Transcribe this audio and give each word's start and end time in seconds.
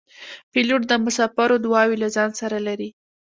پیلوټ 0.51 0.81
د 0.87 0.93
مسافرو 1.05 1.57
دعاوې 1.65 1.97
له 2.03 2.07
ځان 2.15 2.29
سره 2.41 2.57
لري. 2.67 2.89